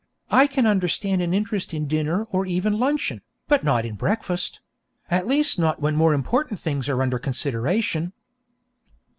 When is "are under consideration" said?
6.89-8.11